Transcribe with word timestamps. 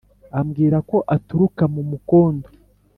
ambwira 0.39 0.77
ko 0.89 0.97
aturuka 1.15 1.63
mu 1.73 1.81
mukondo. 1.89 2.47